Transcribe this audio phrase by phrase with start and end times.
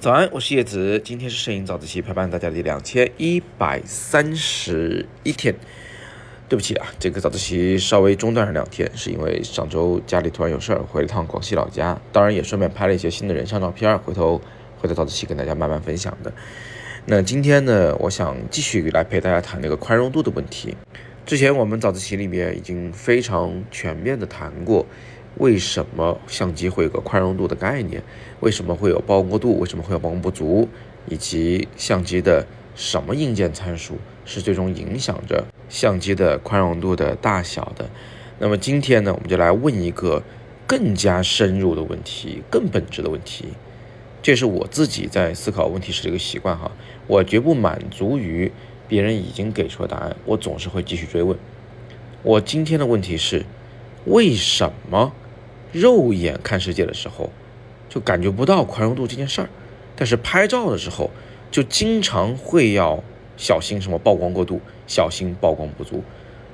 [0.00, 5.54] 早安，我是叶子，今天是摄影早自习陪伴大家的两千一百三十一天。
[6.48, 14.40] 对不起啊，这个早自习稍微中断了两天，是因为上周家里突然有事儿，回了趟广西老家，当然也顺便拍了一些新的人像照片，回头
[14.78, 16.32] 回头早自习跟大家慢慢分享的。
[17.04, 20.74] 那今天呢，我想继续来陪大家谈那个宽容度的问题。
[21.26, 24.86] 之前我们早自习里面已经非常全面的谈过，
[25.38, 28.02] 为什么相机会有个宽容度的概念，
[28.40, 30.68] 为什么会有曝光度，为什么会有曝光不足，
[31.08, 35.44] 以及相机的什么硬件参数是最终影响着。
[35.68, 37.88] 相机的宽容度的大小的，
[38.38, 40.22] 那么今天呢，我们就来问一个
[40.66, 43.46] 更加深入的问题，更本质的问题。
[44.22, 46.72] 这是我自己在思考问题时的一个习惯哈，
[47.06, 48.50] 我绝不满足于
[48.88, 51.38] 别人已经给出的答案，我总是会继续追问。
[52.22, 53.44] 我今天的问题是，
[54.06, 55.12] 为什么
[55.72, 57.30] 肉眼看世界的时候
[57.88, 59.48] 就感觉不到宽容度这件事儿，
[59.96, 61.10] 但是拍照的时候
[61.50, 63.02] 就经常会要
[63.36, 64.60] 小心什么曝光过度？
[64.86, 66.02] 小心曝光不足，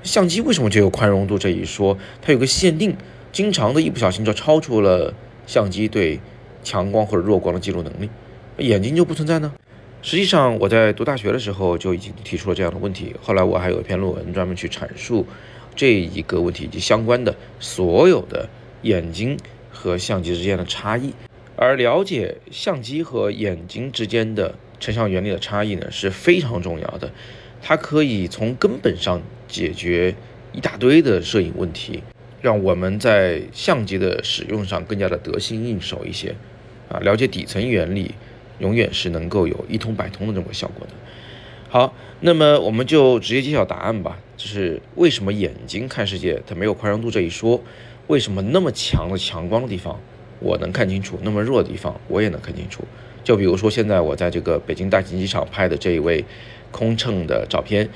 [0.03, 1.97] 相机为什么就有宽容度这一说？
[2.21, 2.97] 它有个限定，
[3.31, 5.15] 经常的一不小心就超出了
[5.47, 6.19] 相机对
[6.65, 8.11] 强光或者弱光的记录能力，
[8.59, 9.53] 眼睛就不存在呢？
[10.03, 15.25] 实际上我在读大学的时候就已经提出了这样的问题，后来我还有一篇论文专门去阐述
[15.77, 18.49] 这一个问题以及相关的所有的
[18.85, 19.37] 眼睛
[19.73, 21.13] 和相机之间的差异，
[21.57, 27.11] 而了解相机和眼睛之间的成像原理的差异呢是非常重要的。
[27.61, 30.15] 它可以从根本上解决
[30.53, 32.03] 一大堆的摄影问题，
[32.43, 36.35] 让我们在相机的使用上更加的得心应手一些。
[36.91, 38.15] 啊，了解底层原理，
[38.59, 40.93] 永远是能够有一通百通的这么个效果的。
[41.71, 44.19] 好，那么我们就直接揭晓答案吧。
[44.37, 47.63] 就是为什么眼睛看世界它没有宽容度这一说？
[48.07, 49.99] 为什么那么强的强光的地方
[50.41, 52.85] 我能看清楚，那么弱的地方我也能看清楚？
[53.23, 56.25] 就比如说现在我在这个北京大兴机场拍的这一位。
[56.75, 57.89] 空乘的照片，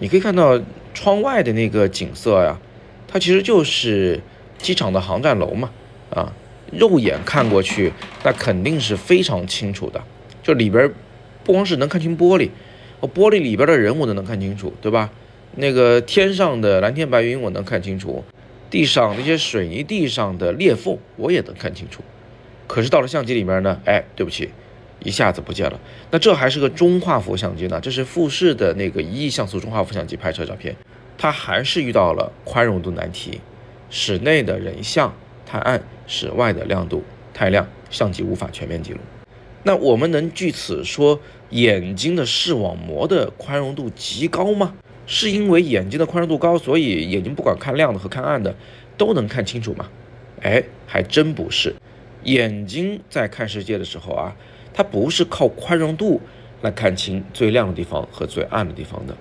[0.00, 0.58] 你可以看到
[0.94, 2.58] 窗外的那个景色呀，
[3.06, 4.18] 它其实就是
[4.56, 5.70] 机场的航站楼嘛，
[6.08, 6.32] 啊，
[6.72, 10.02] 肉眼看过去，那肯定是非常清楚的。
[10.42, 10.90] 就里边
[11.44, 12.48] 不光是能看清玻璃，
[13.00, 15.10] 我，玻璃里边的人我都能看清楚，对吧？
[15.56, 18.24] 那个天上的蓝天白云我能看清楚，
[18.74, 22.02] 地上那些水泥地上的裂缝我也能看清楚。
[22.66, 24.50] 可是到了相机里面呢，哎，对不起。
[24.98, 25.78] 一下子不见了，
[26.10, 27.78] 那这还是个中画幅相机呢？
[27.80, 30.74] 这是富士的那个一亿像素中画幅相机拍摄照片，
[31.16, 33.40] 它还是遇到了宽容度难题。
[33.90, 35.14] 室内的人像
[35.46, 38.98] 太暗，室外的亮度太亮，相机无法全面记录。
[39.62, 41.20] 那我们能据此说
[41.50, 44.74] 眼睛的视网膜的宽容度极高吗？
[45.06, 48.54] 是因为眼睛的宽容度高，所以眼睛不管看亮的和看暗的
[48.96, 49.88] 都能看清楚吗？
[50.42, 51.74] 哎，还真不是。
[52.24, 54.36] 眼睛在看世界的时候啊。
[54.76, 56.20] 它不是靠宽容度
[56.60, 59.16] 来看清最亮的地方和最暗的地方的，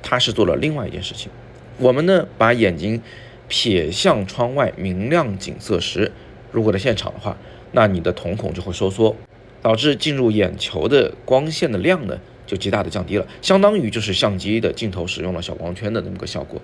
[0.00, 1.28] 它是做了另外一件事情。
[1.78, 3.02] 我们呢，把眼睛
[3.48, 6.12] 撇向窗外明亮景色时，
[6.52, 7.36] 如果在现场的话，
[7.72, 9.16] 那你的瞳孔就会收缩，
[9.60, 16.60] 导致进入眼球的光线的量呢就极大的降低了，相当于就是相机的镜头使用了小光圈的那么个效果。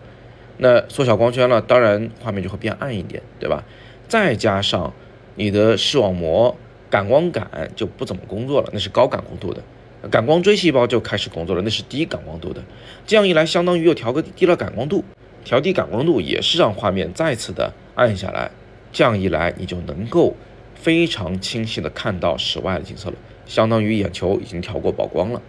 [0.59, 3.65] 那缩小光圈了，当然画面就会变暗一点，对吧？
[4.09, 4.93] 再加上
[5.37, 6.57] 你的视网膜。
[6.91, 9.61] 感光杆就不怎么工作了，那是高感光度的；
[10.09, 12.63] 感光锥细胞就开始工作了，那是低感光度的。
[13.07, 15.05] 这样一来，相当于又调个低了感光度，
[15.45, 18.51] 调低感光度也是让画面再次的暗下来。
[18.91, 20.35] 这样一来，你就能够
[20.75, 25.43] 非常清晰的看到室外的景色了，相当于眼球已经调过曝光了。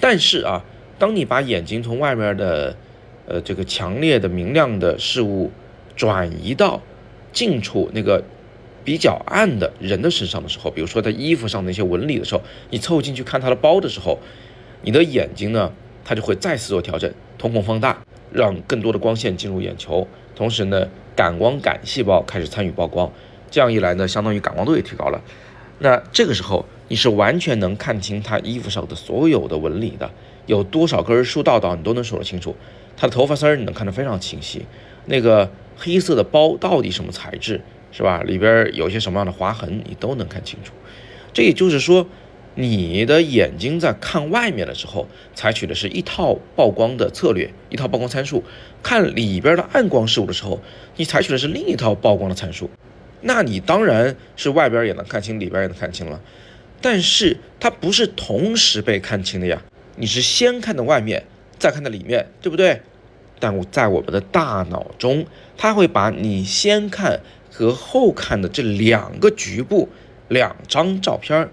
[0.00, 0.64] 但是啊，
[0.98, 2.76] 当你把眼睛从外面的，
[3.26, 5.50] 呃，这个强烈的明亮的事物
[5.96, 6.80] 转移到
[7.32, 8.22] 近处那个。
[8.84, 14.18] 比较暗的人的身上的时候，比如说他衣服上的一些纹理的时候，你凑近去看他的包的时候，
[14.82, 15.72] 你的眼睛呢，
[16.04, 20.06] 它就会再次做调整，瞳孔放大，让更多的光线进入眼球，
[20.36, 23.10] 同时呢，感光感细胞开始参与曝光，
[23.50, 25.18] 这样一来呢，相当于感光度也提高了。
[25.78, 30.10] 那这个时候你是完全能看清他衣服上的所有的纹理的，
[30.46, 32.54] 有多少根竖道道你都能数得清楚，
[32.96, 34.64] 他的头发丝儿你能看得非常清晰，
[35.06, 37.60] 那个黑色的包到底什么材质？
[37.96, 38.24] 是吧？
[38.24, 40.72] 里边有些什么样的划痕，你都能看清楚。
[41.32, 42.04] 这也就是说，
[42.56, 48.42] 你的眼睛在看外面的时候，采取的是一套曝光的策略，一套曝光参数；
[48.82, 50.60] 看里边的暗光事物的时候，
[50.96, 52.68] 你采取的是另一套曝光的参数。
[53.20, 56.20] 那你当然是外边也能看清，里边也能看清了。
[56.80, 59.62] 但是它不是同时被看清的呀，
[59.96, 61.24] 你是先看的外面，
[61.58, 62.80] 再看的里面，对不对？
[63.38, 65.26] 但我在我们的大脑中，
[65.56, 67.20] 它会把你先看。
[67.56, 69.88] 和后看的这两个局部
[70.26, 71.50] 两张照片儿，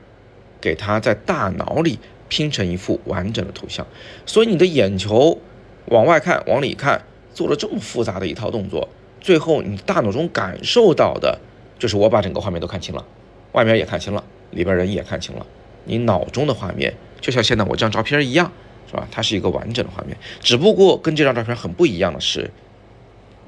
[0.60, 3.86] 给它在大脑里拼成一幅完整的图像。
[4.26, 5.40] 所以你的眼球
[5.86, 7.04] 往外看、往里看，
[7.36, 8.90] 做了这么复杂的一套动作，
[9.20, 11.40] 最后你大脑中感受到的
[11.78, 13.06] 就是我把整个画面都看清了，
[13.52, 15.46] 外面也看清了，里边人也看清了。
[15.86, 18.52] 你脑中的画面就像现在我这张照片一样，
[18.88, 19.08] 是吧？
[19.12, 22.52] 它是一个完整的画面，只不过跟这张照片很不一样的是，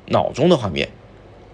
[0.07, 0.89] 脑中的画面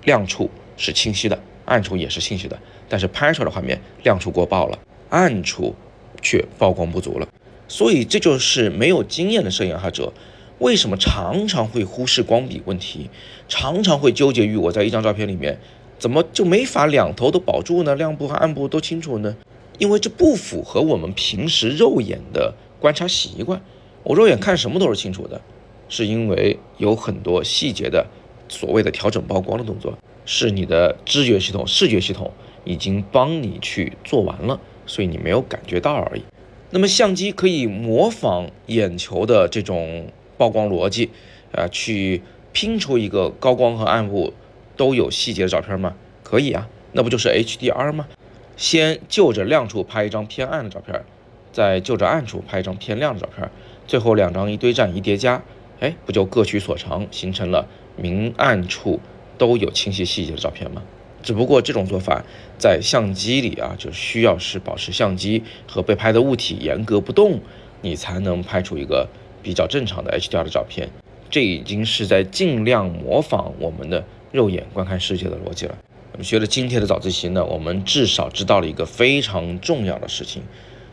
[0.04, 0.50] 亮处。
[0.82, 2.58] 是清晰的，暗处也是清晰的，
[2.88, 4.80] 但是拍出来的画面亮处过曝了，
[5.10, 5.76] 暗处
[6.22, 7.28] 却曝光不足了。
[7.68, 10.14] 所以这就是没有经验的摄影爱好者
[10.60, 13.10] 为什么常常会忽视光比问题，
[13.50, 15.60] 常常会纠结于我在一张照片里面
[16.00, 17.94] 怎么就没法两头都保住呢？
[17.96, 19.36] 亮部和暗部都清楚呢？
[19.78, 23.62] 因为这不符合我们平时肉眼的观察习惯。
[24.04, 25.42] 我肉眼看什么都是清楚的，
[25.90, 28.08] 是因为有很多细节的
[28.48, 29.98] 所谓的调整曝光的动作。
[30.26, 32.32] 是你的知觉系统、视觉系统
[32.64, 36.22] 已经帮你去做完了，所以你没有感觉到而已。
[36.70, 40.08] 那么相机可以模仿眼球的这种
[40.38, 41.10] 曝光逻辑，
[41.52, 42.22] 啊，去
[42.54, 44.34] 拼出一个高光和暗部
[44.80, 45.94] 都有细节的照片吗？
[46.24, 48.08] 可以啊，那不就是 HDR 吗？
[48.56, 51.04] 先就着亮处拍一张偏暗的照片，
[51.52, 53.52] 再就着暗处拍一张偏亮的照片，
[53.86, 55.44] 最后两张一堆栈一叠加，
[55.82, 57.68] 哎，不就各取所长，形成了
[57.98, 59.02] 明暗处。
[59.38, 60.82] 都有清晰细节的照片吗？
[61.24, 62.24] 只不过这种做法
[62.58, 67.40] 在相机里啊，就需要是保持相机和被拍的物体严格不动，
[67.82, 69.08] 你才能拍出一个
[69.42, 70.90] 比较正常的 HDR 的照片。
[71.30, 75.78] 这已经是在尽量模仿我们的肉眼观看世界的逻辑了。
[76.12, 80.44] 我们学了今天的早自习呢，我们至少知道了一个非常重要的事情，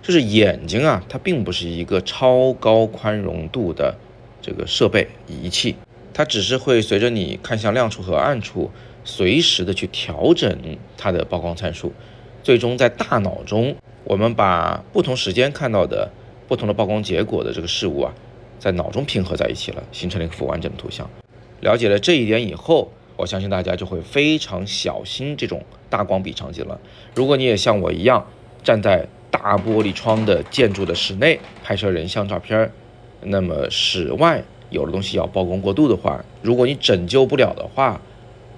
[0.02, 3.96] 就是眼睛啊，它并不是一个超高宽容度的
[4.40, 5.74] 这个设备仪器。
[6.14, 8.70] 它只是会随着你看向亮处和暗处，
[9.04, 10.58] 随时的去调整
[10.96, 11.92] 它的曝光参数，
[12.42, 16.10] 最终在大脑中，我们把不同时间看到的
[16.48, 18.14] 不同的曝光结果的这个事物啊，
[18.58, 21.10] 在脑中拼合在一起了，形成了一幅完整的图像。
[21.60, 26.78] 了解了这一点以后，我相信大家就会非常小心这种大光比场景了。
[27.14, 28.26] 如果你也像我一样
[28.62, 32.70] 站在大玻璃窗的建筑的室内拍摄人像照片，
[33.22, 34.42] 那么室外。
[34.68, 38.00] 有的东西要曝光过度的话，如果你拯救不了的话，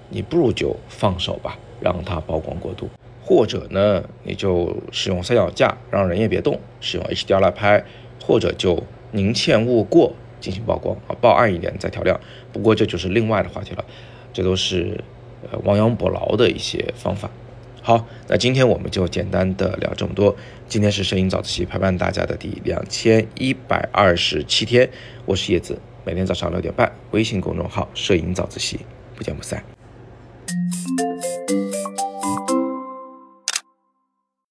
[0.08, 2.88] 你不如就放手吧，让它曝光过度，
[3.22, 7.84] 或者呢，你就使用三脚架，让人也别动，使用 HDR 来拍，
[8.24, 8.82] 或者就
[9.12, 12.18] 宁欠勿过进行曝光啊，曝暗一点再调亮。
[12.54, 13.84] 不过这就是另外的话题了，
[14.32, 15.02] 这都是
[15.50, 17.30] 呃亡羊补牢的一些方法。
[17.80, 20.36] 好，那今天我们就简单的聊这么多。
[20.68, 24.90] 今天是摄影早自习陪伴大家的第两千一百二十七天，
[25.24, 25.78] 我是叶子。
[26.04, 28.80] 每天早上六点半，微信公众号“摄影早自习”，
[29.16, 29.62] 不见不散。